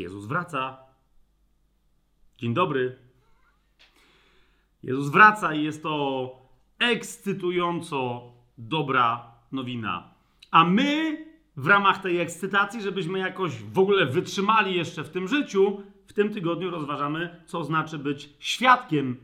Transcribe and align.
Jezus 0.00 0.26
wraca. 0.26 0.78
Dzień 2.38 2.54
dobry. 2.54 2.98
Jezus 4.82 5.08
wraca 5.08 5.54
i 5.54 5.64
jest 5.64 5.82
to 5.82 6.36
ekscytująco 6.78 8.22
dobra 8.58 9.34
nowina. 9.52 10.14
A 10.50 10.64
my 10.64 11.18
w 11.56 11.66
ramach 11.66 12.02
tej 12.02 12.20
ekscytacji, 12.20 12.82
żebyśmy 12.82 13.18
jakoś 13.18 13.62
w 13.62 13.78
ogóle 13.78 14.06
wytrzymali 14.06 14.76
jeszcze 14.76 15.04
w 15.04 15.10
tym 15.10 15.28
życiu, 15.28 15.82
w 16.06 16.12
tym 16.12 16.34
tygodniu 16.34 16.70
rozważamy, 16.70 17.42
co 17.46 17.64
znaczy 17.64 17.98
być 17.98 18.30
świadkiem 18.38 19.16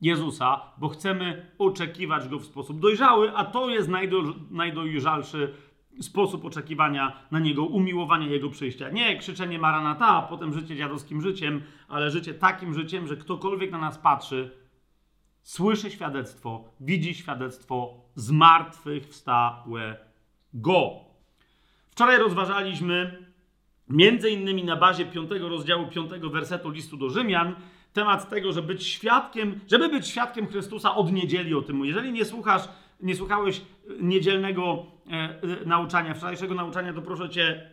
Jezusa, 0.00 0.60
bo 0.78 0.88
chcemy 0.88 1.50
oczekiwać 1.58 2.28
go 2.28 2.38
w 2.38 2.44
sposób 2.44 2.80
dojrzały, 2.80 3.36
a 3.36 3.44
to 3.44 3.70
jest 3.70 3.88
najdo, 3.88 4.22
najdojrzalszy 4.50 5.54
sposób 6.00 6.44
oczekiwania 6.44 7.12
na 7.30 7.38
niego, 7.38 7.64
umiłowania 7.64 8.26
jego 8.26 8.50
przyjścia. 8.50 8.90
Nie 8.90 9.18
krzyczenie 9.18 9.58
Maranata, 9.58 10.06
a 10.06 10.22
potem 10.22 10.52
życie 10.52 10.76
dziadowskim 10.76 11.22
życiem, 11.22 11.62
ale 11.88 12.10
życie 12.10 12.34
takim 12.34 12.74
życiem, 12.74 13.06
że 13.06 13.16
ktokolwiek 13.16 13.70
na 13.70 13.78
nas 13.78 13.98
patrzy, 13.98 14.50
słyszy 15.42 15.90
świadectwo, 15.90 16.64
widzi 16.80 17.14
świadectwo 17.14 17.94
zmartwychwstałego. 18.14 20.90
Wczoraj 21.90 22.18
rozważaliśmy 22.18 23.26
między 23.88 24.30
innymi 24.30 24.64
na 24.64 24.76
bazie 24.76 25.06
piątego 25.06 25.48
rozdziału, 25.48 25.86
piątego 25.86 26.30
wersetu 26.30 26.70
listu 26.70 26.96
do 26.96 27.10
Rzymian, 27.10 27.54
temat 27.92 28.28
tego, 28.28 28.52
żeby 28.52 28.66
być 28.66 28.86
świadkiem, 28.86 29.60
żeby 29.70 29.88
być 29.88 30.08
świadkiem 30.08 30.46
Chrystusa 30.46 30.94
od 30.94 31.12
niedzieli 31.12 31.54
o 31.54 31.62
tym. 31.62 31.84
Jeżeli 31.84 32.12
nie 32.12 32.24
słuchasz, 32.24 32.68
nie 33.00 33.16
słuchałeś 33.16 33.62
niedzielnego 34.00 34.86
e, 35.06 35.12
e, 35.12 35.64
nauczania, 35.66 36.14
wczorajszego 36.14 36.54
nauczania, 36.54 36.92
to 36.92 37.02
proszę 37.02 37.28
cię 37.28 37.70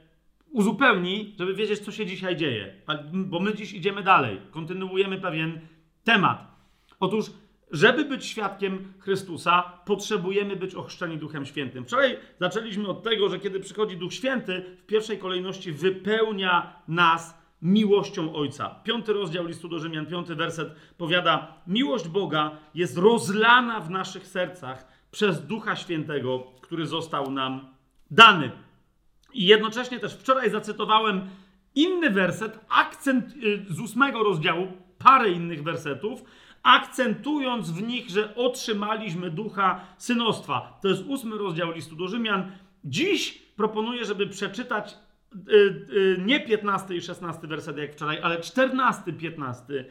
uzupełnij, 0.51 1.35
żeby 1.39 1.53
wiedzieć, 1.53 1.79
co 1.79 1.91
się 1.91 2.05
dzisiaj 2.05 2.35
dzieje. 2.35 2.73
A- 2.87 2.97
Bo 3.13 3.39
my 3.39 3.53
dziś 3.55 3.73
idziemy 3.73 4.03
dalej, 4.03 4.41
kontynuujemy 4.51 5.17
pewien 5.21 5.59
temat. 6.03 6.55
Otóż, 6.99 7.25
żeby 7.71 8.05
być 8.05 8.25
świadkiem 8.25 8.93
Chrystusa, 8.99 9.61
potrzebujemy 9.85 10.55
być 10.55 10.75
ochrzczeni 10.75 11.17
Duchem 11.17 11.45
Świętym. 11.45 11.85
Wczoraj 11.85 12.17
zaczęliśmy 12.39 12.87
od 12.87 13.03
tego, 13.03 13.29
że 13.29 13.39
kiedy 13.39 13.59
przychodzi 13.59 13.97
Duch 13.97 14.13
Święty, 14.13 14.65
w 14.83 14.85
pierwszej 14.85 15.17
kolejności 15.17 15.71
wypełnia 15.71 16.83
nas 16.87 17.45
miłością 17.61 18.35
Ojca. 18.35 18.69
Piąty 18.83 19.13
rozdział 19.13 19.45
listu 19.45 19.67
do 19.67 19.79
Rzymian, 19.79 20.05
piąty 20.05 20.35
werset 20.35 20.75
powiada: 20.97 21.61
Miłość 21.67 22.07
Boga 22.07 22.51
jest 22.75 22.97
rozlana 22.97 23.79
w 23.79 23.89
naszych 23.89 24.27
sercach 24.27 24.94
przez 25.15 25.47
Ducha 25.47 25.75
Świętego, 25.75 26.51
który 26.61 26.87
został 26.87 27.31
nam 27.31 27.65
dany. 28.11 28.51
I 29.33 29.45
jednocześnie 29.45 29.99
też 29.99 30.13
wczoraj 30.13 30.49
zacytowałem 30.49 31.21
inny 31.75 32.09
werset, 32.09 32.59
akcent 32.69 33.25
y, 33.43 33.65
z 33.69 33.79
ósmego 33.79 34.23
rozdziału, 34.23 34.67
parę 34.97 35.29
innych 35.29 35.63
wersetów, 35.63 36.23
akcentując 36.63 37.71
w 37.71 37.81
nich, 37.81 38.09
że 38.09 38.35
otrzymaliśmy 38.35 39.31
ducha 39.31 39.85
synostwa. 39.97 40.79
To 40.81 40.87
jest 40.87 41.03
ósmy 41.07 41.37
rozdział 41.37 41.71
listu 41.71 41.95
do 41.95 42.07
Rzymian. 42.07 42.51
Dziś 42.83 43.31
proponuję, 43.55 44.05
żeby 44.05 44.27
przeczytać 44.27 44.97
y, 45.49 45.53
y, 45.93 46.21
nie 46.25 46.39
15 46.39 46.95
i 46.95 47.01
16 47.01 47.47
werset 47.47 47.77
jak 47.77 47.93
wczoraj, 47.93 48.19
ale 48.21 48.41
14, 48.41 49.13
15 49.13 49.85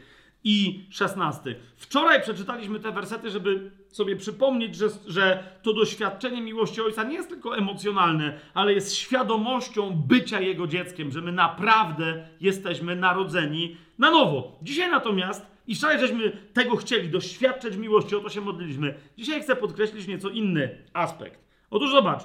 i 0.44 0.86
16. 0.90 1.54
Wczoraj 1.76 2.22
przeczytaliśmy 2.22 2.80
te 2.80 2.92
wersety, 2.92 3.30
żeby 3.30 3.70
sobie 3.88 4.16
przypomnieć, 4.16 4.76
że, 4.76 4.88
że 5.06 5.44
to 5.62 5.72
doświadczenie 5.72 6.42
miłości 6.42 6.80
Ojca 6.80 7.04
nie 7.04 7.14
jest 7.14 7.28
tylko 7.28 7.56
emocjonalne, 7.56 8.38
ale 8.54 8.72
jest 8.72 8.94
świadomością 8.94 10.02
bycia 10.08 10.40
Jego 10.40 10.66
dzieckiem, 10.66 11.10
że 11.10 11.20
my 11.20 11.32
naprawdę 11.32 12.28
jesteśmy 12.40 12.96
narodzeni 12.96 13.76
na 13.98 14.10
nowo. 14.10 14.58
Dzisiaj 14.62 14.90
natomiast, 14.90 15.46
i 15.66 15.74
wczoraj 15.74 15.98
żeśmy 15.98 16.32
tego 16.52 16.76
chcieli, 16.76 17.08
doświadczyć 17.08 17.76
miłości, 17.76 18.16
o 18.16 18.20
to 18.20 18.28
się 18.28 18.40
modliliśmy. 18.40 18.94
Dzisiaj 19.18 19.42
chcę 19.42 19.56
podkreślić 19.56 20.06
nieco 20.06 20.28
inny 20.28 20.78
aspekt. 20.92 21.40
Otóż 21.70 21.90
zobacz, 21.90 22.22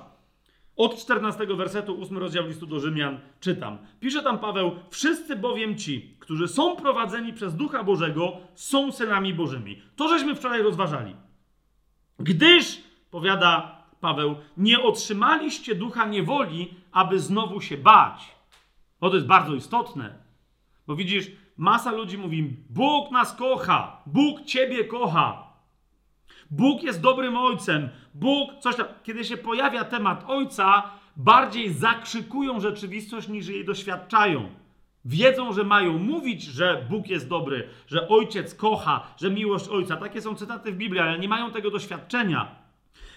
od 0.80 0.96
14 0.96 1.46
wersetu 1.56 2.02
8 2.02 2.18
rozdział 2.18 2.48
listu 2.48 2.66
do 2.66 2.80
Rzymian 2.80 3.20
czytam. 3.40 3.78
Pisze 4.00 4.24
tam 4.24 4.40
Paweł: 4.40 4.72
Wszyscy 4.90 5.36
bowiem 5.36 5.78
ci, 5.78 6.16
którzy 6.20 6.48
są 6.48 6.76
prowadzeni 6.76 7.34
przez 7.34 7.56
Ducha 7.56 7.84
Bożego, 7.84 8.38
są 8.56 8.92
synami 8.92 9.34
Bożymi. 9.34 9.82
To 9.96 10.08
żeśmy 10.08 10.36
wczoraj 10.36 10.62
rozważali. 10.62 11.16
Gdyż, 12.20 12.82
powiada 13.12 13.82
Paweł, 14.02 14.36
nie 14.58 14.80
otrzymaliście 14.82 15.76
ducha 15.76 16.06
niewoli, 16.06 16.74
aby 16.92 17.20
znowu 17.20 17.62
się 17.62 17.78
bać. 17.78 18.36
O, 19.02 19.10
to 19.10 19.16
jest 19.16 19.28
bardzo 19.28 19.56
istotne. 19.56 20.14
Bo 20.88 20.96
widzisz, 20.96 21.32
masa 21.58 21.92
ludzi 21.92 22.18
mówi: 22.18 22.56
Bóg 22.70 23.12
nas 23.12 23.36
kocha, 23.36 24.02
Bóg 24.06 24.42
ciebie 24.46 24.86
kocha. 24.86 25.49
Bóg 26.52 26.84
jest 26.84 27.02
dobrym 27.02 27.38
ojcem. 27.38 27.90
Bóg, 28.14 28.52
coś 28.60 28.76
tam. 28.76 28.86
Kiedy 29.04 29.24
się 29.24 29.38
pojawia 29.38 29.84
temat 29.84 30.24
ojca, 30.28 30.84
bardziej 31.18 31.74
zakrzykują 31.74 32.60
rzeczywistość 32.60 33.28
niż 33.28 33.48
jej 33.48 33.66
doświadczają. 33.66 34.50
Wiedzą, 35.06 35.54
że 35.54 35.64
mają 35.64 35.98
mówić, 35.98 36.44
że 36.44 36.86
Bóg 36.90 37.08
jest 37.08 37.30
dobry, 37.30 37.68
że 37.88 38.08
ojciec 38.08 38.56
kocha, 38.56 39.14
że 39.18 39.30
miłość 39.30 39.68
ojca. 39.68 39.98
Takie 39.98 40.22
są 40.22 40.36
cytaty 40.36 40.72
w 40.72 40.78
Biblii, 40.78 41.02
ale 41.02 41.20
nie 41.20 41.28
mają 41.28 41.52
tego 41.52 41.72
doświadczenia. 41.72 42.56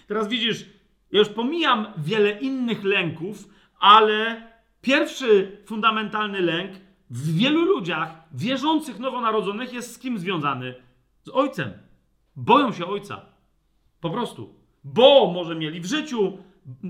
Teraz 0.07 0.27
widzisz, 0.27 0.65
ja 1.11 1.19
już 1.19 1.29
pomijam 1.29 1.87
wiele 1.97 2.31
innych 2.31 2.83
lęków, 2.83 3.49
ale 3.79 4.47
pierwszy 4.81 5.57
fundamentalny 5.65 6.41
lęk 6.41 6.71
w 7.09 7.37
wielu 7.37 7.65
ludziach 7.65 8.23
wierzących 8.31 8.99
nowonarodzonych 8.99 9.73
jest 9.73 9.95
z 9.95 9.99
kim 9.99 10.17
związany? 10.17 10.75
Z 11.23 11.29
ojcem. 11.29 11.73
Boją 12.35 12.71
się 12.71 12.85
ojca. 12.85 13.25
Po 14.01 14.09
prostu. 14.09 14.53
Bo 14.83 15.31
może 15.33 15.55
mieli 15.55 15.81
w 15.81 15.85
życiu, 15.85 16.37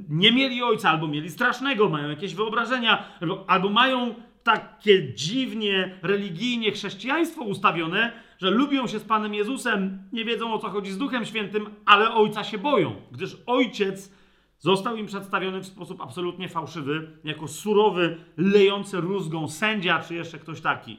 nie 0.09 0.31
mieli 0.31 0.63
ojca, 0.63 0.89
albo 0.89 1.07
mieli 1.07 1.29
strasznego, 1.29 1.89
mają 1.89 2.09
jakieś 2.09 2.35
wyobrażenia, 2.35 3.03
albo, 3.21 3.45
albo 3.47 3.69
mają 3.69 4.15
takie 4.43 5.13
dziwnie, 5.13 5.99
religijnie 6.01 6.71
chrześcijaństwo 6.71 7.43
ustawione, 7.43 8.11
że 8.37 8.51
lubią 8.51 8.87
się 8.87 8.99
z 8.99 9.03
Panem 9.03 9.33
Jezusem, 9.33 10.03
nie 10.13 10.25
wiedzą 10.25 10.53
o 10.53 10.59
co 10.59 10.69
chodzi 10.69 10.91
z 10.91 10.97
Duchem 10.97 11.25
Świętym, 11.25 11.69
ale 11.85 12.13
ojca 12.13 12.43
się 12.43 12.57
boją, 12.57 12.95
gdyż 13.11 13.37
ojciec 13.45 14.11
został 14.59 14.95
im 14.95 15.05
przedstawiony 15.05 15.59
w 15.59 15.65
sposób 15.65 16.01
absolutnie 16.01 16.49
fałszywy, 16.49 17.17
jako 17.23 17.47
surowy, 17.47 18.17
lejący 18.37 19.01
rózgą 19.01 19.47
sędzia, 19.47 19.99
czy 19.99 20.15
jeszcze 20.15 20.39
ktoś 20.39 20.61
taki. 20.61 20.97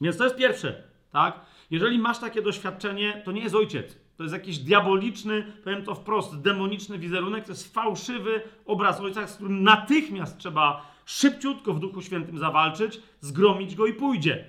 Więc 0.00 0.16
to 0.16 0.24
jest 0.24 0.36
pierwsze, 0.36 0.82
tak? 1.10 1.40
Jeżeli 1.70 1.98
masz 1.98 2.18
takie 2.18 2.42
doświadczenie, 2.42 3.22
to 3.24 3.32
nie 3.32 3.42
jest 3.42 3.54
ojciec. 3.54 3.96
To 4.16 4.22
jest 4.22 4.34
jakiś 4.34 4.58
diaboliczny, 4.58 5.52
powiem 5.64 5.84
to 5.84 5.94
wprost, 5.94 6.40
demoniczny 6.40 6.98
wizerunek. 6.98 7.44
To 7.44 7.52
jest 7.52 7.74
fałszywy 7.74 8.42
obraz 8.66 9.00
ojca, 9.00 9.26
z 9.26 9.34
którym 9.34 9.62
natychmiast 9.62 10.38
trzeba 10.38 10.92
szybciutko 11.04 11.74
w 11.74 11.80
Duchu 11.80 12.02
Świętym 12.02 12.38
zawalczyć, 12.38 13.00
zgromić 13.20 13.74
go 13.74 13.86
i 13.86 13.94
pójdzie. 13.94 14.44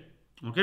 Ok? 0.47 0.55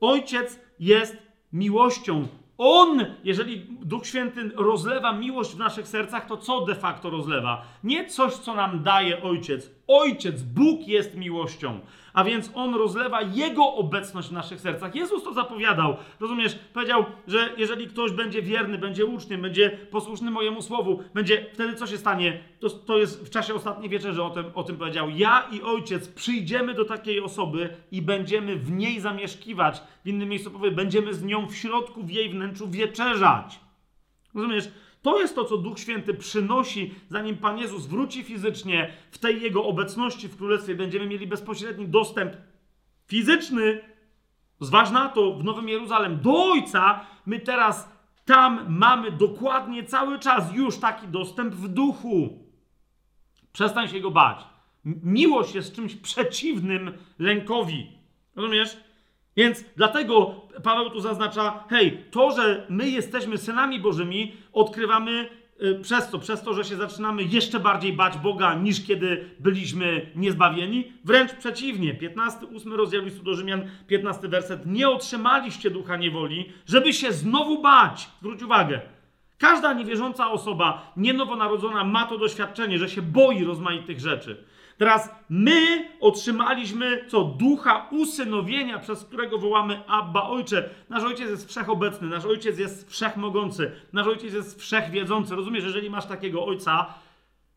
Ojciec 0.00 0.60
jest 0.80 1.16
miłością. 1.52 2.28
On, 2.58 3.06
jeżeli 3.24 3.66
Duch 3.80 4.06
Święty 4.06 4.50
rozlewa 4.54 5.12
miłość 5.12 5.54
w 5.54 5.58
naszych 5.58 5.88
sercach, 5.88 6.26
to 6.26 6.36
co 6.36 6.60
de 6.60 6.74
facto 6.74 7.10
rozlewa? 7.10 7.64
Nie 7.84 8.06
coś, 8.06 8.34
co 8.34 8.54
nam 8.54 8.82
daje 8.82 9.22
Ojciec. 9.22 9.77
Ojciec, 9.88 10.42
Bóg 10.42 10.88
jest 10.88 11.14
miłością, 11.14 11.80
a 12.12 12.24
więc 12.24 12.50
On 12.54 12.74
rozlewa 12.74 13.22
Jego 13.22 13.74
obecność 13.74 14.28
w 14.28 14.32
naszych 14.32 14.60
sercach. 14.60 14.94
Jezus 14.94 15.22
to 15.24 15.34
zapowiadał. 15.34 15.96
Rozumiesz? 16.20 16.58
Powiedział, 16.72 17.04
że 17.26 17.50
jeżeli 17.56 17.86
ktoś 17.86 18.12
będzie 18.12 18.42
wierny, 18.42 18.78
będzie 18.78 19.06
uczniem, 19.06 19.42
będzie 19.42 19.70
posłuszny 19.70 20.30
mojemu 20.30 20.62
słowu, 20.62 21.02
będzie 21.14 21.46
wtedy 21.52 21.74
co 21.74 21.86
się 21.86 21.98
stanie? 21.98 22.40
To, 22.60 22.70
to 22.70 22.98
jest 22.98 23.26
w 23.26 23.30
czasie 23.30 23.54
ostatniej 23.54 23.90
wieczerzy 23.90 24.22
o 24.22 24.30
tym, 24.30 24.44
o 24.54 24.64
tym 24.64 24.76
powiedział. 24.76 25.10
Ja 25.10 25.48
i 25.52 25.62
Ojciec 25.62 26.08
przyjdziemy 26.08 26.74
do 26.74 26.84
takiej 26.84 27.20
osoby 27.20 27.68
i 27.92 28.02
będziemy 28.02 28.56
w 28.56 28.70
niej 28.70 29.00
zamieszkiwać. 29.00 29.82
W 30.04 30.08
innym 30.08 30.28
miejscu 30.28 30.50
powie, 30.50 30.70
będziemy 30.70 31.14
z 31.14 31.24
nią 31.24 31.46
w 31.46 31.56
środku, 31.56 32.02
w 32.02 32.10
jej 32.10 32.30
wnętrzu 32.30 32.70
wieczerzać. 32.70 33.60
Rozumiesz? 34.34 34.68
To 35.02 35.18
jest 35.20 35.34
to, 35.34 35.44
co 35.44 35.56
Duch 35.56 35.78
Święty 35.78 36.14
przynosi, 36.14 36.94
zanim 37.08 37.36
Pan 37.36 37.58
Jezus 37.58 37.86
wróci 37.86 38.24
fizycznie 38.24 38.92
w 39.10 39.18
tej 39.18 39.42
Jego 39.42 39.64
obecności 39.64 40.28
w 40.28 40.36
Królestwie. 40.36 40.74
Będziemy 40.74 41.06
mieli 41.06 41.26
bezpośredni 41.26 41.88
dostęp 41.88 42.32
fizyczny, 43.06 43.80
zważ 44.60 44.90
na 44.90 45.08
to, 45.08 45.34
w 45.34 45.44
Nowym 45.44 45.68
Jeruzalem, 45.68 46.20
do 46.20 46.44
Ojca. 46.44 47.06
My 47.26 47.40
teraz 47.40 47.92
tam 48.24 48.78
mamy 48.78 49.12
dokładnie 49.12 49.84
cały 49.84 50.18
czas 50.18 50.54
już 50.54 50.78
taki 50.78 51.08
dostęp 51.08 51.54
w 51.54 51.68
duchu. 51.68 52.38
Przestań 53.52 53.88
się 53.88 54.00
go 54.00 54.10
bać. 54.10 54.46
Miłość 54.84 55.54
jest 55.54 55.74
czymś 55.74 55.96
przeciwnym 55.96 56.92
lękowi. 57.18 57.92
Rozumiesz? 58.36 58.76
Więc 59.38 59.64
dlatego 59.76 60.34
Paweł 60.62 60.90
tu 60.90 61.00
zaznacza, 61.00 61.64
hej, 61.70 62.04
to, 62.10 62.30
że 62.30 62.66
my 62.68 62.88
jesteśmy 62.88 63.38
synami 63.38 63.80
Bożymi, 63.80 64.32
odkrywamy 64.52 65.28
y, 65.62 65.80
przez 65.82 66.08
co? 66.08 66.18
Przez 66.18 66.42
to, 66.42 66.54
że 66.54 66.64
się 66.64 66.76
zaczynamy 66.76 67.22
jeszcze 67.22 67.60
bardziej 67.60 67.92
bać 67.92 68.18
Boga 68.18 68.54
niż 68.54 68.86
kiedy 68.86 69.30
byliśmy 69.40 70.10
niezbawieni? 70.16 70.92
Wręcz 71.04 71.32
przeciwnie. 71.32 71.94
15, 71.94 72.46
8 72.56 72.72
rozdział 72.72 73.02
listu 73.02 73.22
do 73.22 73.34
Rzymian, 73.34 73.70
15 73.86 74.28
werset. 74.28 74.66
Nie 74.66 74.88
otrzymaliście 74.88 75.70
ducha 75.70 75.96
niewoli, 75.96 76.52
żeby 76.66 76.92
się 76.92 77.12
znowu 77.12 77.62
bać. 77.62 78.08
Zwróć 78.20 78.42
uwagę. 78.42 78.80
Każda 79.38 79.72
niewierząca 79.72 80.30
osoba, 80.30 80.92
nienowonarodzona 80.96 81.84
ma 81.84 82.06
to 82.06 82.18
doświadczenie, 82.18 82.78
że 82.78 82.88
się 82.88 83.02
boi 83.02 83.44
rozmaitych 83.44 84.00
rzeczy. 84.00 84.44
Teraz 84.78 85.10
my 85.28 85.88
otrzymaliśmy 86.00 87.04
co? 87.08 87.24
Ducha 87.24 87.88
usynowienia, 87.90 88.78
przez 88.78 89.04
którego 89.04 89.38
wołamy 89.38 89.82
Abba 89.86 90.22
Ojcze. 90.22 90.70
Nasz 90.88 91.04
Ojciec 91.04 91.30
jest 91.30 91.48
wszechobecny, 91.48 92.08
nasz 92.08 92.24
Ojciec 92.24 92.58
jest 92.58 92.90
wszechmogący, 92.90 93.72
nasz 93.92 94.06
Ojciec 94.06 94.34
jest 94.34 94.60
wszechwiedzący. 94.60 95.36
Rozumiesz, 95.36 95.64
jeżeli 95.64 95.90
masz 95.90 96.06
takiego 96.06 96.46
Ojca 96.46 96.94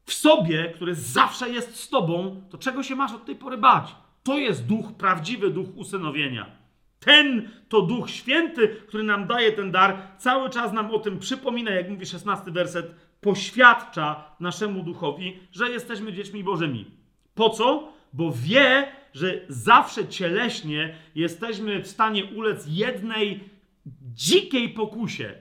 w 0.05 0.13
sobie, 0.13 0.71
który 0.75 0.95
zawsze 0.95 1.49
jest 1.49 1.75
z 1.75 1.89
Tobą, 1.89 2.41
to 2.49 2.57
czego 2.57 2.83
się 2.83 2.95
masz 2.95 3.13
od 3.13 3.25
tej 3.25 3.35
pory 3.35 3.57
bać? 3.57 3.95
To 4.23 4.37
jest 4.37 4.67
duch, 4.67 4.85
prawdziwy 4.97 5.49
duch 5.49 5.67
usynowienia. 5.75 6.60
Ten 7.05 7.49
to 7.69 7.81
Duch 7.81 8.09
Święty, 8.09 8.67
który 8.87 9.03
nam 9.03 9.27
daje 9.27 9.51
ten 9.51 9.71
dar, 9.71 9.97
cały 10.17 10.49
czas 10.49 10.73
nam 10.73 10.91
o 10.91 10.99
tym 10.99 11.19
przypomina, 11.19 11.71
jak 11.71 11.89
mówi 11.89 12.05
16 12.05 12.51
werset, 12.51 12.95
poświadcza 13.21 14.23
naszemu 14.39 14.83
duchowi, 14.83 15.39
że 15.51 15.69
jesteśmy 15.69 16.13
dziećmi 16.13 16.43
Bożymi. 16.43 16.85
Po 17.35 17.49
co? 17.49 17.93
Bo 18.13 18.31
wie, 18.35 18.87
że 19.13 19.41
zawsze 19.47 20.07
cieleśnie 20.07 20.95
jesteśmy 21.15 21.83
w 21.83 21.87
stanie 21.87 22.25
ulec 22.25 22.65
jednej 22.67 23.39
dzikiej 24.13 24.69
pokusie. 24.69 25.33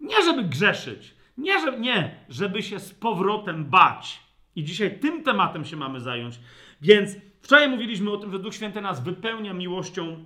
Nie 0.00 0.22
żeby 0.24 0.44
grzeszyć, 0.44 1.14
nie, 1.38 1.60
żeby, 1.60 1.80
nie, 1.80 2.14
żeby 2.28 2.62
się 2.62 2.78
z 2.80 2.94
powrotem 2.94 3.64
bać. 3.64 4.20
I 4.56 4.64
dzisiaj 4.64 4.98
tym 4.98 5.22
tematem 5.22 5.64
się 5.64 5.76
mamy 5.76 6.00
zająć. 6.00 6.40
Więc 6.82 7.16
wczoraj 7.42 7.68
mówiliśmy 7.68 8.10
o 8.10 8.16
tym, 8.16 8.32
że 8.32 8.38
Duch 8.38 8.54
Święty 8.54 8.80
nas 8.80 9.04
wypełnia 9.04 9.54
miłością 9.54 10.24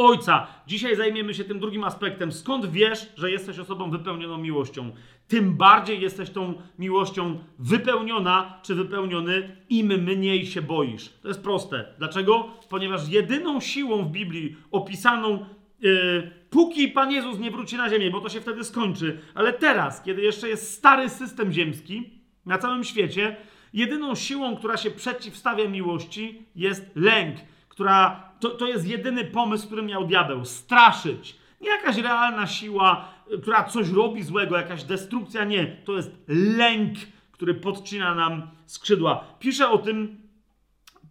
Ojca. 0.00 0.46
Dzisiaj 0.66 0.96
zajmiemy 0.96 1.34
się 1.34 1.44
tym 1.44 1.60
drugim 1.60 1.84
aspektem. 1.84 2.32
Skąd 2.32 2.66
wiesz, 2.66 3.12
że 3.16 3.30
jesteś 3.30 3.58
osobą 3.58 3.90
wypełnioną 3.90 4.38
miłością? 4.38 4.92
Tym 5.28 5.56
bardziej 5.56 6.00
jesteś 6.00 6.30
tą 6.30 6.54
miłością 6.78 7.38
wypełniona 7.58 8.60
czy 8.62 8.74
wypełniony, 8.74 9.56
im 9.68 9.86
mniej 9.86 10.46
się 10.46 10.62
boisz. 10.62 11.08
To 11.22 11.28
jest 11.28 11.42
proste. 11.42 11.94
Dlaczego? 11.98 12.48
Ponieważ 12.68 13.08
jedyną 13.08 13.60
siłą 13.60 14.04
w 14.04 14.10
Biblii 14.10 14.56
opisaną, 14.70 15.44
yy, 15.80 16.30
póki 16.50 16.88
Pan 16.88 17.12
Jezus 17.12 17.38
nie 17.38 17.50
wróci 17.50 17.76
na 17.76 17.90
ziemię, 17.90 18.10
bo 18.10 18.20
to 18.20 18.28
się 18.28 18.40
wtedy 18.40 18.64
skończy, 18.64 19.18
ale 19.34 19.52
teraz, 19.52 20.02
kiedy 20.02 20.22
jeszcze 20.22 20.48
jest 20.48 20.74
stary 20.74 21.08
system 21.08 21.52
ziemski 21.52 22.10
na 22.46 22.58
całym 22.58 22.84
świecie, 22.84 23.36
jedyną 23.72 24.14
siłą, 24.14 24.56
która 24.56 24.76
się 24.76 24.90
przeciwstawia 24.90 25.68
miłości, 25.68 26.42
jest 26.56 26.90
lęk 26.94 27.36
która 27.70 28.22
to, 28.40 28.50
to 28.50 28.66
jest 28.66 28.86
jedyny 28.86 29.24
pomysł, 29.24 29.66
który 29.66 29.82
miał 29.82 30.06
diabeł 30.06 30.44
straszyć. 30.44 31.36
Nie 31.60 31.68
jakaś 31.68 31.96
realna 31.96 32.46
siła, 32.46 33.08
która 33.42 33.64
coś 33.64 33.88
robi 33.90 34.22
złego, 34.22 34.56
jakaś 34.56 34.84
destrukcja, 34.84 35.44
nie. 35.44 35.66
To 35.84 35.96
jest 35.96 36.10
lęk, 36.28 36.98
który 37.32 37.54
podcina 37.54 38.14
nam 38.14 38.50
skrzydła. 38.66 39.24
Pisze 39.38 39.68
o 39.68 39.78
tym 39.78 40.16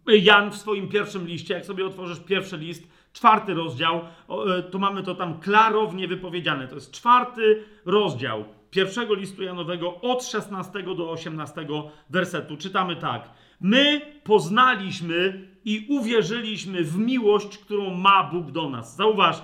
Jan 0.06 0.50
w 0.50 0.56
swoim 0.56 0.88
pierwszym 0.88 1.26
liście. 1.26 1.54
Jak 1.54 1.64
sobie 1.64 1.86
otworzysz 1.86 2.20
pierwszy 2.20 2.56
list, 2.56 2.88
czwarty 3.12 3.54
rozdział, 3.54 4.00
e, 4.58 4.62
to 4.62 4.78
mamy 4.78 5.02
to 5.02 5.14
tam 5.14 5.40
klarownie 5.40 6.08
wypowiedziane. 6.08 6.68
To 6.68 6.74
jest 6.74 6.92
czwarty 6.92 7.64
rozdział 7.84 8.44
pierwszego 8.70 9.14
listu 9.14 9.42
Janowego 9.42 10.00
od 10.00 10.24
16 10.24 10.82
do 10.82 11.10
18 11.10 11.66
wersetu. 12.10 12.56
Czytamy 12.56 12.96
tak. 12.96 13.30
My 13.60 14.00
poznaliśmy 14.24 15.48
i 15.64 15.86
uwierzyliśmy 15.88 16.84
w 16.84 16.98
miłość, 16.98 17.58
którą 17.58 17.94
ma 17.94 18.24
Bóg 18.24 18.50
do 18.50 18.70
nas. 18.70 18.96
Zauważ, 18.96 19.42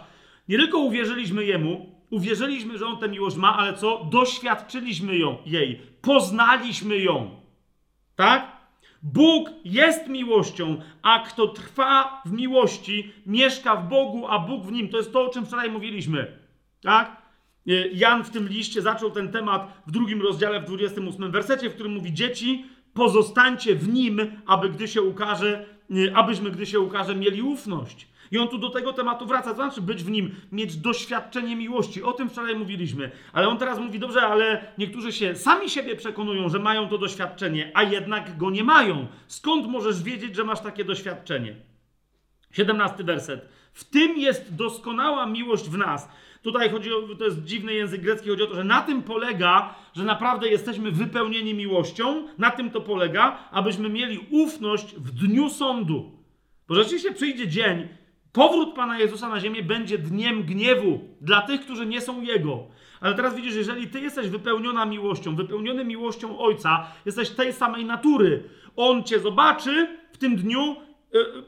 nie 0.49 0.59
tylko 0.59 0.79
uwierzyliśmy 0.79 1.45
Jemu, 1.45 1.97
uwierzyliśmy, 2.11 2.79
że 2.79 2.87
On 2.87 2.99
tę 2.99 3.09
miłość 3.09 3.37
ma, 3.37 3.57
ale 3.57 3.75
co? 3.75 4.05
Doświadczyliśmy 4.11 5.19
ją, 5.19 5.37
jej, 5.47 5.81
poznaliśmy 6.03 6.99
ją. 6.99 7.31
Tak? 8.17 8.57
Bóg 9.03 9.51
jest 9.65 10.09
miłością, 10.09 10.81
a 11.03 11.19
kto 11.19 11.49
trwa 11.49 12.23
w 12.25 12.33
miłości, 12.33 13.13
mieszka 13.27 13.77
w 13.77 13.89
Bogu, 13.89 14.27
a 14.29 14.39
Bóg 14.39 14.65
w 14.65 14.73
nim. 14.73 14.89
To 14.89 14.97
jest 14.97 15.13
to, 15.13 15.27
o 15.27 15.29
czym 15.29 15.47
wczoraj 15.47 15.71
mówiliśmy. 15.71 16.39
Tak? 16.83 17.23
Jan 17.93 18.25
w 18.25 18.31
tym 18.31 18.49
liście 18.49 18.83
zaczął 18.83 19.11
ten 19.11 19.33
temat 19.33 19.83
w 19.87 19.91
drugim 19.91 20.23
rozdziale, 20.23 20.61
w 20.61 20.65
28 20.65 21.31
wersecie, 21.31 21.71
w 21.71 21.75
którym 21.75 21.95
mówi: 21.95 22.13
Dzieci, 22.15 22.65
pozostańcie 22.97 23.75
w 23.75 23.89
nim, 23.89 24.21
aby 24.47 24.71
gdy 24.71 24.89
się 24.89 25.03
ukaże, 25.03 25.67
abyśmy, 26.15 26.51
gdy 26.51 26.67
się 26.67 26.81
ukaże, 26.81 27.15
mieli 27.15 27.43
ufność. 27.43 28.09
I 28.31 28.39
on 28.39 28.49
tu 28.49 28.59
do 28.59 28.71
tego 28.71 28.93
tematu 28.93 29.27
wraca, 29.27 29.51
to 29.51 29.57
znaczy 29.57 29.83
być 29.83 30.05
w 30.05 30.11
nim, 30.11 30.35
mieć 30.53 30.77
doświadczenie 30.77 31.57
miłości. 31.57 32.03
O 32.03 32.13
tym 32.13 32.31
wczoraj 32.31 32.55
mówiliśmy. 32.57 33.11
Ale 33.33 33.49
on 33.49 33.59
teraz 33.59 33.79
mówi, 33.79 33.99
dobrze, 33.99 34.23
ale 34.23 34.73
niektórzy 34.79 35.13
się 35.13 35.37
sami 35.37 35.71
siebie 35.71 35.97
przekonują, 35.97 36.49
że 36.49 36.59
mają 36.59 36.89
to 36.89 36.99
doświadczenie, 36.99 37.71
a 37.75 37.83
jednak 37.83 38.37
go 38.37 38.51
nie 38.51 38.65
mają. 38.65 39.07
Skąd 39.27 39.67
możesz 39.67 40.03
wiedzieć, 40.03 40.37
że 40.37 40.45
masz 40.45 40.61
takie 40.61 40.85
doświadczenie? 40.85 41.57
17 42.57 43.05
werset. 43.05 43.49
W 43.73 43.85
tym 43.85 44.19
jest 44.19 44.55
doskonała 44.55 45.27
miłość 45.27 45.69
w 45.69 45.79
nas, 45.79 46.09
Tutaj 46.47 46.71
chodzi 46.71 46.93
o, 46.93 47.03
to 47.19 47.25
jest 47.25 47.45
dziwny 47.45 47.75
język 47.75 48.03
grecki, 48.03 48.29
chodzi 48.29 48.43
o 48.43 48.47
to, 48.47 48.55
że 48.55 48.65
na 48.65 48.83
tym 48.83 49.03
polega, 49.03 49.75
że 49.95 50.05
naprawdę 50.05 50.49
jesteśmy 50.49 50.91
wypełnieni 50.91 51.55
miłością, 51.55 52.29
na 52.39 52.51
tym 52.51 52.71
to 52.71 52.81
polega, 52.81 53.39
abyśmy 53.51 53.89
mieli 53.89 54.27
ufność 54.31 54.95
w 54.95 55.11
dniu 55.11 55.51
sądu. 55.51 56.13
Bo 56.69 56.75
rzeczywiście 56.75 57.13
przyjdzie 57.13 57.49
dzień, 57.49 57.89
powrót 58.33 58.75
Pana 58.75 58.99
Jezusa 58.99 59.29
na 59.29 59.41
ziemię 59.41 59.63
będzie 59.63 59.99
dniem 59.99 60.43
gniewu 60.43 61.01
dla 61.21 61.43
tych, 61.43 61.61
którzy 61.61 61.87
nie 61.87 62.01
są 62.01 62.23
Jego. 62.23 62.67
Ale 63.01 63.15
teraz 63.15 63.37
widzisz, 63.37 63.55
jeżeli 63.55 63.87
Ty 63.87 64.01
jesteś 64.01 64.29
wypełniona 64.29 64.87
miłością, 64.87 65.37
wypełniony 65.37 65.85
miłością 65.85 66.39
Ojca, 66.39 66.87
jesteś 67.07 67.31
tej 67.31 67.53
samej 67.53 67.85
natury, 67.85 68.43
On 68.77 69.05
Cię 69.05 69.21
zobaczy 69.21 69.99
w 70.13 70.19
tym 70.19 70.37
dniu, 70.37 70.77
yy, 71.13 71.45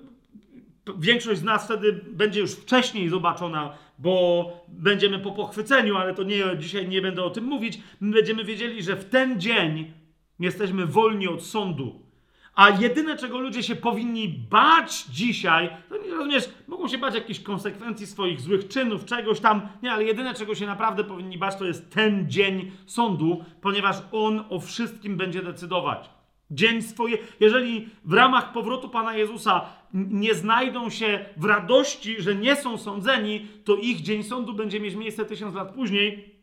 Większość 0.98 1.40
z 1.40 1.44
nas 1.44 1.64
wtedy 1.64 2.00
będzie 2.10 2.40
już 2.40 2.52
wcześniej 2.52 3.08
zobaczona, 3.08 3.72
bo 3.98 4.50
będziemy 4.68 5.18
po 5.18 5.32
pochwyceniu, 5.32 5.96
ale 5.96 6.14
to 6.14 6.22
nie, 6.22 6.44
dzisiaj 6.58 6.88
nie 6.88 7.02
będę 7.02 7.24
o 7.24 7.30
tym 7.30 7.44
mówić. 7.44 7.80
My 8.00 8.12
będziemy 8.12 8.44
wiedzieli, 8.44 8.82
że 8.82 8.96
w 8.96 9.04
ten 9.04 9.40
dzień 9.40 9.92
jesteśmy 10.40 10.86
wolni 10.86 11.28
od 11.28 11.42
sądu. 11.42 12.08
A 12.54 12.70
jedyne, 12.70 13.16
czego 13.16 13.38
ludzie 13.38 13.62
się 13.62 13.76
powinni 13.76 14.28
bać 14.28 15.04
dzisiaj, 15.04 15.70
to 15.88 15.96
nie 15.96 16.10
rozumiesz, 16.10 16.48
mogą 16.68 16.88
się 16.88 16.98
bać 16.98 17.14
jakichś 17.14 17.40
konsekwencji 17.40 18.06
swoich 18.06 18.40
złych 18.40 18.68
czynów, 18.68 19.04
czegoś 19.04 19.40
tam, 19.40 19.68
nie, 19.82 19.92
ale 19.92 20.04
jedyne, 20.04 20.34
czego 20.34 20.54
się 20.54 20.66
naprawdę 20.66 21.04
powinni 21.04 21.38
bać, 21.38 21.56
to 21.56 21.64
jest 21.64 21.90
ten 21.90 22.30
dzień 22.30 22.70
sądu, 22.86 23.44
ponieważ 23.60 23.96
on 24.12 24.44
o 24.50 24.60
wszystkim 24.60 25.16
będzie 25.16 25.42
decydować. 25.42 26.10
Dzień 26.50 26.82
swoje, 26.82 27.18
jeżeli 27.40 27.88
w 28.04 28.12
ramach 28.12 28.52
powrotu 28.52 28.88
Pana 28.88 29.16
Jezusa 29.16 29.66
nie 29.94 30.34
znajdą 30.34 30.90
się 30.90 31.24
w 31.36 31.44
radości, 31.44 32.22
że 32.22 32.34
nie 32.34 32.56
są 32.56 32.78
sądzeni, 32.78 33.46
to 33.64 33.76
ich 33.76 34.00
dzień 34.00 34.22
sądu 34.22 34.54
będzie 34.54 34.80
mieć 34.80 34.94
miejsce 34.94 35.24
tysiąc 35.24 35.54
lat 35.54 35.74
później 35.74 36.34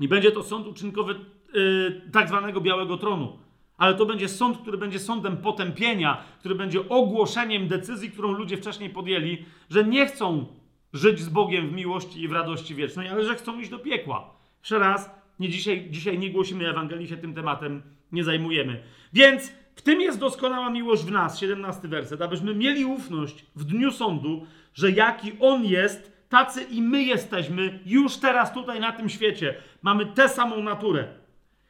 i 0.00 0.08
będzie 0.08 0.32
to 0.32 0.42
sąd 0.42 0.66
uczynkowy 0.66 1.14
yy, 1.54 2.10
tak 2.12 2.28
zwanego 2.28 2.60
Białego 2.60 2.96
Tronu. 2.96 3.38
Ale 3.76 3.94
to 3.94 4.06
będzie 4.06 4.28
sąd, 4.28 4.58
który 4.58 4.78
będzie 4.78 4.98
sądem 4.98 5.36
potępienia, 5.36 6.24
który 6.38 6.54
będzie 6.54 6.88
ogłoszeniem 6.88 7.68
decyzji, 7.68 8.10
którą 8.10 8.32
ludzie 8.32 8.56
wcześniej 8.56 8.90
podjęli, 8.90 9.44
że 9.70 9.84
nie 9.84 10.06
chcą 10.06 10.46
żyć 10.92 11.20
z 11.20 11.28
Bogiem 11.28 11.68
w 11.68 11.72
miłości 11.72 12.22
i 12.22 12.28
w 12.28 12.32
radości 12.32 12.74
wiecznej, 12.74 13.08
ale 13.08 13.24
że 13.24 13.34
chcą 13.34 13.60
iść 13.60 13.70
do 13.70 13.78
piekła. 13.78 14.30
Jeszcze 14.60 14.78
raz, 14.78 15.10
nie 15.40 15.48
dzisiaj, 15.48 15.86
dzisiaj 15.90 16.18
nie 16.18 16.30
głosimy 16.30 16.70
Ewangelii, 16.70 17.08
się 17.08 17.16
tym 17.16 17.34
tematem 17.34 17.82
nie 18.12 18.24
zajmujemy. 18.24 18.82
Więc 19.12 19.52
w 19.74 19.82
tym 19.82 20.00
jest 20.00 20.18
doskonała 20.18 20.70
miłość 20.70 21.04
w 21.04 21.10
nas, 21.10 21.38
17 21.38 21.88
werset, 21.88 22.22
abyśmy 22.22 22.54
mieli 22.54 22.84
ufność 22.84 23.46
w 23.56 23.64
dniu 23.64 23.92
sądu, 23.92 24.46
że 24.74 24.90
jaki 24.90 25.32
On 25.40 25.64
jest, 25.64 26.16
tacy 26.28 26.62
i 26.62 26.82
my 26.82 27.02
jesteśmy 27.02 27.80
już 27.86 28.16
teraz 28.16 28.54
tutaj 28.54 28.80
na 28.80 28.92
tym 28.92 29.08
świecie. 29.08 29.54
Mamy 29.82 30.06
tę 30.06 30.28
samą 30.28 30.62
naturę. 30.62 31.08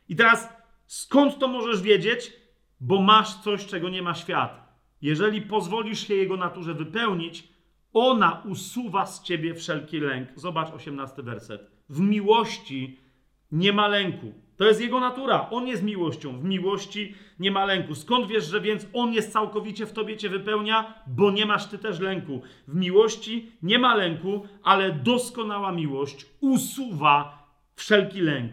I 0.09 0.17
teraz 0.17 0.49
skąd 0.87 1.39
to 1.39 1.49
możesz 1.49 1.83
wiedzieć? 1.83 2.33
Bo 2.81 3.03
masz 3.03 3.35
coś, 3.35 3.67
czego 3.67 3.89
nie 3.89 4.03
ma 4.03 4.15
świat. 4.15 4.67
Jeżeli 5.03 5.43
pozwolisz 5.43 6.09
się 6.09 6.15
Jego 6.15 6.37
naturze 6.37 6.75
wypełnić, 6.75 7.49
ona 7.93 8.43
usuwa 8.45 9.07
z 9.07 9.23
ciebie 9.23 9.55
wszelki 9.55 10.01
lęk. 10.01 10.29
Zobacz 10.35 10.71
18 10.75 11.23
werset. 11.23 11.71
W 11.89 12.01
miłości 12.01 12.99
nie 13.53 13.73
ma 13.73 13.89
lęku. 13.89 14.33
To 14.57 14.65
jest 14.65 14.81
jego 14.81 15.01
natura. 15.01 15.51
On 15.51 15.67
jest 15.67 15.83
miłością. 15.83 16.39
W 16.39 16.45
miłości 16.45 17.15
nie 17.39 17.51
ma 17.51 17.65
lęku. 17.65 17.95
Skąd 17.95 18.27
wiesz, 18.27 18.45
że 18.45 18.61
więc 18.61 18.87
on 18.93 19.13
jest 19.13 19.33
całkowicie 19.33 19.87
w 19.87 19.93
tobie 19.93 20.17
cię 20.17 20.29
wypełnia? 20.29 20.95
Bo 21.07 21.31
nie 21.31 21.47
masz 21.47 21.67
ty 21.67 21.79
też 21.79 22.01
lęku. 22.01 22.43
W 22.69 22.75
miłości 22.75 23.53
nie 23.63 23.79
ma 23.79 23.95
lęku, 23.95 24.47
ale 24.63 24.93
doskonała 24.93 25.73
miłość 25.73 26.27
usuwa 26.41 27.47
wszelki 27.75 28.21
lęk. 28.21 28.53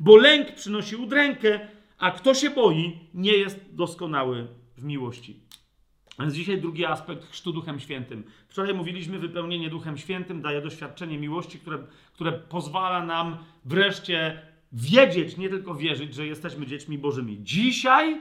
bo 0.00 0.16
lęk 0.16 0.54
przynosi 0.54 0.96
udrękę, 0.96 1.60
a 1.98 2.10
kto 2.10 2.34
się 2.34 2.50
boi, 2.50 2.98
nie 3.14 3.32
jest 3.32 3.74
doskonały 3.74 4.46
w 4.76 4.84
miłości. 4.84 5.40
Więc 6.20 6.34
dzisiaj 6.34 6.60
drugi 6.60 6.84
aspekt 6.84 7.30
chrztu 7.30 7.52
Duchem 7.52 7.80
Świętym. 7.80 8.24
Wczoraj 8.48 8.74
mówiliśmy, 8.74 9.18
wypełnienie 9.18 9.70
Duchem 9.70 9.98
Świętym 9.98 10.42
daje 10.42 10.60
doświadczenie 10.60 11.18
miłości, 11.18 11.58
które, 11.58 11.78
które 12.12 12.32
pozwala 12.32 13.06
nam 13.06 13.36
wreszcie 13.64 14.42
wiedzieć, 14.72 15.36
nie 15.36 15.48
tylko 15.48 15.74
wierzyć, 15.74 16.14
że 16.14 16.26
jesteśmy 16.26 16.66
dziećmi 16.66 16.98
Bożymi. 16.98 17.38
Dzisiaj 17.42 18.20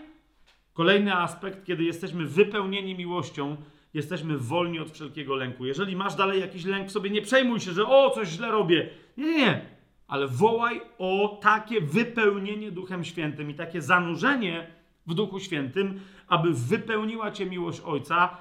kolejny 0.74 1.16
aspekt, 1.16 1.66
kiedy 1.66 1.84
jesteśmy 1.84 2.26
wypełnieni 2.26 2.96
miłością, 2.96 3.58
jesteśmy 3.94 4.38
wolni 4.38 4.80
od 4.80 4.92
wszelkiego 4.92 5.36
lęku. 5.36 5.66
Jeżeli 5.66 5.96
masz 5.96 6.16
dalej 6.16 6.42
jakiś 6.42 6.66
lęk 6.66 6.88
w 6.88 6.92
sobie, 6.92 7.10
nie 7.10 7.22
przejmuj 7.22 7.60
się, 7.60 7.72
że 7.72 7.88
o, 7.88 8.10
coś 8.10 8.28
źle 8.28 8.52
robię. 8.52 8.90
Nie, 9.18 9.26
nie, 9.26 9.38
nie. 9.38 9.62
Ale 10.08 10.28
wołaj 10.28 10.82
o 10.98 11.40
takie 11.42 11.82
wypełnienie 11.82 12.72
Duchem 12.72 13.04
Świętym 13.04 13.50
i 13.50 13.54
takie 13.54 13.82
zanurzenie 13.82 14.68
w 15.08 15.14
Duchu 15.14 15.40
Świętym, 15.40 16.00
aby 16.30 16.54
wypełniła 16.54 17.32
cię 17.32 17.46
miłość 17.46 17.82
Ojca, 17.82 18.38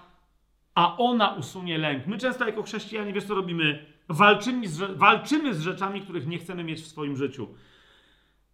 a 0.75 0.97
ona 0.97 1.28
usunie 1.28 1.78
lęk. 1.78 2.07
My 2.07 2.18
często 2.18 2.47
jako 2.47 2.62
chrześcijanie, 2.62 3.12
wiesz 3.12 3.25
co 3.25 3.35
robimy? 3.35 3.87
Walczymy 4.09 4.68
z, 4.68 4.99
walczymy 4.99 5.54
z 5.54 5.61
rzeczami, 5.61 6.00
których 6.00 6.26
nie 6.26 6.38
chcemy 6.38 6.64
mieć 6.64 6.80
w 6.80 6.87
swoim 6.87 7.16
życiu. 7.16 7.49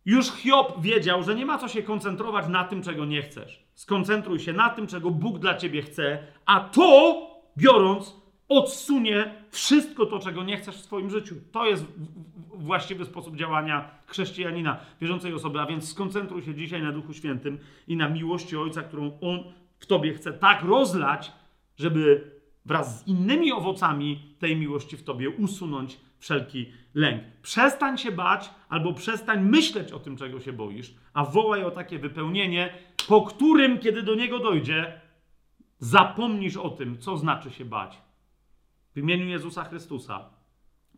Już 0.04 0.32
Hiob 0.32 0.80
wiedział, 0.80 1.22
że 1.22 1.34
nie 1.34 1.46
ma 1.46 1.58
co 1.58 1.68
się 1.68 1.82
koncentrować 1.82 2.48
na 2.48 2.64
tym, 2.64 2.82
czego 2.82 3.04
nie 3.04 3.22
chcesz. 3.22 3.64
Skoncentruj 3.74 4.38
się 4.38 4.52
na 4.52 4.70
tym, 4.70 4.86
czego 4.86 5.10
Bóg 5.10 5.38
dla 5.38 5.54
ciebie 5.54 5.82
chce, 5.82 6.18
a 6.46 6.60
to, 6.60 7.20
biorąc, 7.56 8.23
odsunie 8.48 9.34
wszystko 9.50 10.06
to, 10.06 10.18
czego 10.18 10.44
nie 10.44 10.56
chcesz 10.56 10.76
w 10.76 10.84
swoim 10.84 11.10
życiu. 11.10 11.34
To 11.52 11.66
jest 11.66 11.84
właściwy 12.54 13.04
sposób 13.04 13.36
działania 13.36 13.90
chrześcijanina, 14.06 14.80
wierzącej 15.00 15.34
osoby. 15.34 15.60
A 15.60 15.66
więc 15.66 15.90
skoncentruj 15.90 16.42
się 16.42 16.54
dzisiaj 16.54 16.82
na 16.82 16.92
Duchu 16.92 17.12
Świętym 17.12 17.58
i 17.88 17.96
na 17.96 18.08
miłości 18.08 18.56
Ojca, 18.56 18.82
którą 18.82 19.18
On 19.20 19.44
w 19.78 19.86
tobie 19.86 20.14
chce 20.14 20.32
tak 20.32 20.62
rozlać, 20.62 21.32
żeby 21.76 22.30
wraz 22.64 23.00
z 23.00 23.08
innymi 23.08 23.52
owocami 23.52 24.36
tej 24.38 24.56
miłości 24.56 24.96
w 24.96 25.04
tobie 25.04 25.30
usunąć 25.30 26.00
wszelki 26.18 26.72
lęk. 26.94 27.22
Przestań 27.42 27.98
się 27.98 28.12
bać 28.12 28.50
albo 28.68 28.92
przestań 28.92 29.44
myśleć 29.44 29.92
o 29.92 29.98
tym, 29.98 30.16
czego 30.16 30.40
się 30.40 30.52
boisz, 30.52 30.94
a 31.14 31.24
wołaj 31.24 31.64
o 31.64 31.70
takie 31.70 31.98
wypełnienie, 31.98 32.74
po 33.08 33.22
którym, 33.22 33.78
kiedy 33.78 34.02
do 34.02 34.14
niego 34.14 34.38
dojdzie, 34.38 35.00
zapomnisz 35.78 36.56
o 36.56 36.70
tym, 36.70 36.98
co 36.98 37.16
znaczy 37.16 37.50
się 37.50 37.64
bać. 37.64 37.98
W 38.94 38.98
imieniu 38.98 39.26
Jezusa 39.26 39.64
Chrystusa. 39.64 40.30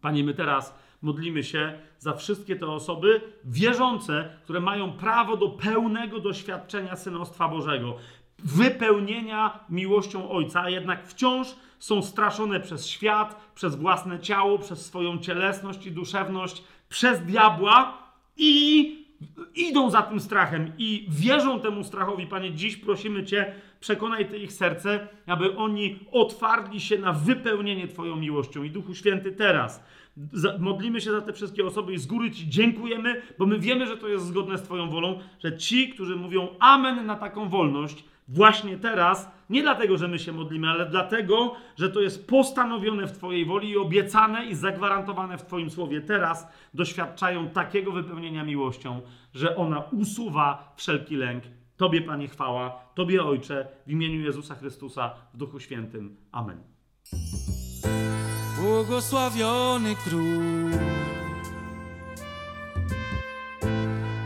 Panie, 0.01 0.25
my 0.25 0.35
teraz 0.35 0.79
modlimy 1.03 1.45
się 1.45 1.79
za 1.99 2.13
wszystkie 2.13 2.57
te 2.57 2.67
osoby 2.67 3.21
wierzące, 3.45 4.39
które 4.45 4.61
mają 4.61 4.93
prawo 4.93 5.37
do 5.37 5.49
pełnego 5.49 6.21
doświadczenia 6.21 6.97
synostwa 6.97 7.49
Bożego 7.49 7.97
wypełnienia 8.39 9.65
miłością 9.71 10.31
Ojca, 10.31 10.63
a 10.63 10.71
jednak 10.71 11.07
wciąż 11.07 11.49
są 11.79 12.03
straszone 12.03 12.61
przez 12.61 12.87
świat, 12.87 13.53
przez 13.55 13.77
własne 13.77 14.21
ciało, 14.21 14.59
przez 14.59 14.87
swoją 14.87 15.19
cielesność 15.19 15.87
i 15.87 15.93
duszewność, 15.93 16.65
przez 16.89 17.21
diabła 17.21 17.99
i 18.37 19.06
idą 19.55 19.91
za 19.91 20.03
tym 20.03 20.21
strachem 20.21 20.73
i 20.79 21.07
wierzą 21.09 21.61
temu 21.61 21.85
strachowi. 21.85 22.27
Panie, 22.27 22.55
dziś 22.55 22.77
prosimy 22.77 23.25
Cię, 23.25 23.55
przekonaj 23.81 24.43
ich 24.43 24.53
serce, 24.53 25.09
aby 25.27 25.57
oni 25.57 25.99
otwarli 26.13 26.81
się 26.81 26.99
na 26.99 27.13
wypełnienie 27.13 27.89
Twoją 27.89 28.17
miłością. 28.17 28.63
I 28.63 28.71
Duchu 28.71 28.95
Święty 28.95 29.33
teraz 29.33 29.85
modlimy 30.59 31.01
się 31.01 31.11
za 31.13 31.21
te 31.21 31.33
wszystkie 31.33 31.67
osoby 31.67 31.93
i 31.93 31.99
z 31.99 32.07
góry 32.07 32.31
Ci 32.31 32.49
dziękujemy, 32.49 33.23
bo 33.39 33.47
my 33.47 33.59
wiemy, 33.59 33.87
że 33.87 33.97
to 33.97 34.09
jest 34.09 34.27
zgodne 34.27 34.59
z 34.59 34.63
Twoją 34.63 34.91
wolą, 34.91 35.19
że 35.45 35.57
ci, 35.57 35.89
którzy 35.89 36.17
mówią 36.17 36.49
amen 36.59 37.07
na 37.07 37.17
taką 37.17 37.49
wolność, 37.49 38.05
właśnie 38.29 38.77
teraz, 38.77 39.36
nie 39.51 39.63
dlatego, 39.63 39.97
że 39.97 40.09
my 40.09 40.19
się 40.19 40.33
modlimy, 40.33 40.69
ale 40.69 40.87
dlatego, 40.87 41.55
że 41.77 41.91
to 41.91 42.01
jest 42.01 42.29
postanowione 42.29 43.07
w 43.07 43.13
Twojej 43.13 43.45
woli 43.45 43.71
i 43.71 43.77
obiecane 43.77 44.47
i 44.47 44.55
zagwarantowane 44.55 45.39
w 45.39 45.47
Twoim 45.47 45.71
słowie. 45.71 46.01
Teraz 46.01 46.47
doświadczają 46.75 47.51
takiego 47.51 47.93
wypełnienia 47.93 48.45
miłością, 48.45 49.01
że 49.35 49.57
ona 49.57 49.81
usuwa 49.81 50.75
wszelki 50.77 51.17
lęk. 51.17 51.45
Tobie, 51.77 52.03
Panie, 52.03 52.29
chwała, 52.29 52.71
Tobie, 52.95 53.25
Ojcze, 53.25 53.69
w 53.87 53.91
imieniu 53.91 54.21
Jezusa 54.21 54.55
Chrystusa, 54.55 55.11
w 55.35 55.37
Duchu 55.37 55.61
Świętym. 55.61 56.17
Amen. 56.33 56.63
Błogosławiony 58.63 59.95
król, 60.05 60.71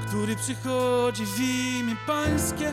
który 0.06 0.36
przychodzi 0.36 1.26
w 1.26 1.40
imię 1.40 1.96
Pańskie 2.06 2.72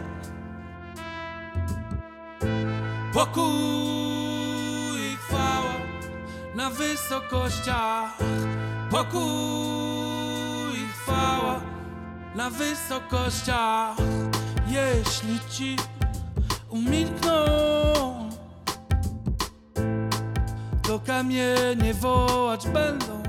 Pokój 3.18 3.48
i 5.14 5.18
chwała 5.18 5.74
na 6.56 6.70
wysokościach. 6.70 8.18
Pokój 8.92 10.80
i 10.80 10.88
chwała 10.88 11.60
na 12.36 12.50
wysokościach. 12.50 13.98
Jeśli 14.68 15.40
ci 15.50 15.76
umilkną, 16.70 17.46
to 20.84 21.00
kamienie 21.00 21.94
wołać 21.94 22.68
będą. 22.68 23.24